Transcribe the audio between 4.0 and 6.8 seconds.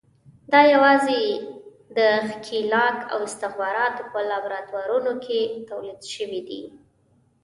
په لابراتوارونو کې تولید شوي دي.